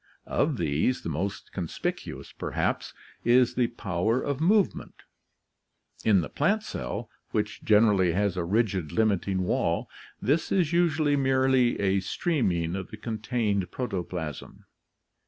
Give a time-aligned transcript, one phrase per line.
[0.25, 2.91] Of these, the most conspicuous, perhaps,
[3.23, 5.03] is the power of move ment.
[6.03, 9.87] In the plant cell, which generally has a rigid limiting wall,
[10.19, 14.65] THE ORGANIC KINGDOM 21 ■ this is usually merely a streaming of the contained protoplasm.